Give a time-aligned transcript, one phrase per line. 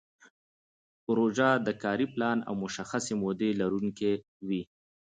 [1.05, 4.11] پروژه د کاري پلان او مشخصې مودې لرونکې
[4.47, 4.61] وي.